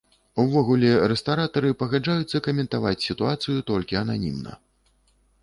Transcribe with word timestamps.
Увогуле, 0.43 0.89
рэстаратары 1.11 1.71
пагаджаюцца 1.81 2.41
каментаваць 2.49 2.95
сітуацыю 3.07 3.57
толькі 3.71 4.01
ананімна. 4.03 4.59